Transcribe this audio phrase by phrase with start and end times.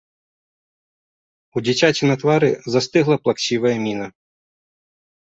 [1.55, 4.07] У дзіцяці на твары застыгла плаксівая міна.